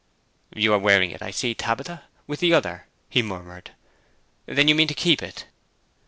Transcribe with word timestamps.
'You 0.55 0.73
are 0.73 0.79
wearing 0.79 1.11
it, 1.11 1.21
I 1.21 1.29
see, 1.29 1.53
Tabitha, 1.53 2.05
with 2.25 2.39
the 2.39 2.55
other,' 2.55 2.87
he 3.07 3.21
murmured. 3.21 3.69
'Then 4.47 4.67
you 4.67 4.73
mean 4.73 4.87
to 4.87 4.95
keep 4.95 5.21
it?' 5.21 5.45